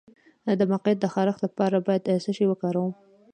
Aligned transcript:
د 0.59 0.61
مقعد 0.71 0.97
د 1.01 1.05
خارښ 1.13 1.37
لپاره 1.45 1.77
باید 1.87 2.07
څه 2.23 2.31
شی 2.37 2.45
وکاروم؟ 2.49 2.91